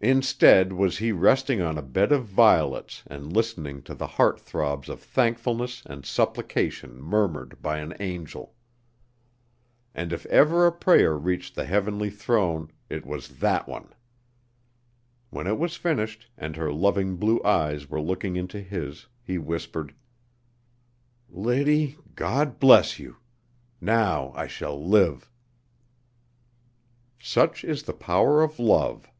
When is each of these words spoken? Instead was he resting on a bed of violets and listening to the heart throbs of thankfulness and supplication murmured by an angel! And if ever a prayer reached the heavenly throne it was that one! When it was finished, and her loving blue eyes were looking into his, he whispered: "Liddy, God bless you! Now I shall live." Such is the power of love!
Instead 0.00 0.72
was 0.72 0.98
he 0.98 1.10
resting 1.10 1.60
on 1.60 1.76
a 1.76 1.82
bed 1.82 2.12
of 2.12 2.24
violets 2.24 3.02
and 3.08 3.32
listening 3.32 3.82
to 3.82 3.96
the 3.96 4.06
heart 4.06 4.38
throbs 4.38 4.88
of 4.88 5.00
thankfulness 5.02 5.82
and 5.86 6.06
supplication 6.06 6.94
murmured 7.02 7.60
by 7.60 7.78
an 7.78 7.92
angel! 7.98 8.54
And 9.96 10.12
if 10.12 10.24
ever 10.26 10.68
a 10.68 10.70
prayer 10.70 11.18
reached 11.18 11.56
the 11.56 11.64
heavenly 11.64 12.10
throne 12.10 12.70
it 12.88 13.04
was 13.04 13.38
that 13.40 13.66
one! 13.66 13.92
When 15.30 15.48
it 15.48 15.58
was 15.58 15.74
finished, 15.74 16.30
and 16.38 16.54
her 16.54 16.72
loving 16.72 17.16
blue 17.16 17.42
eyes 17.42 17.90
were 17.90 18.00
looking 18.00 18.36
into 18.36 18.60
his, 18.60 19.08
he 19.20 19.36
whispered: 19.36 19.92
"Liddy, 21.28 21.96
God 22.14 22.60
bless 22.60 23.00
you! 23.00 23.16
Now 23.80 24.30
I 24.36 24.46
shall 24.46 24.80
live." 24.80 25.28
Such 27.18 27.64
is 27.64 27.82
the 27.82 27.92
power 27.94 28.44
of 28.44 28.60
love! 28.60 29.10